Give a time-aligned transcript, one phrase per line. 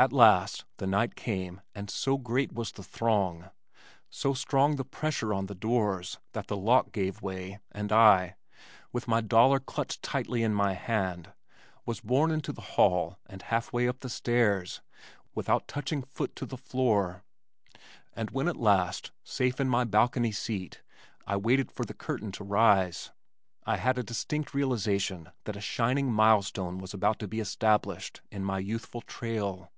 [0.00, 3.50] At last the night came and so great was the throng,
[4.08, 8.36] so strong the pressure on the doors that the lock gave way and I,
[8.92, 11.34] with my dollar clutched tightly in my hand,
[11.84, 14.80] was borne into the hall and half way up the stairs
[15.34, 17.22] without touching foot to the floor,
[18.14, 20.80] and when at last, safe in my balcony seat
[21.26, 23.10] I waited for the curtain to rise,
[23.66, 28.42] I had a distinct realization that a shining milestone was about to be established in
[28.42, 29.70] my youthful trail.